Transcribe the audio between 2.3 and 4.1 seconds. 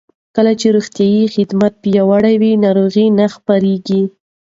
وي، ناروغۍ نه خپرېږي.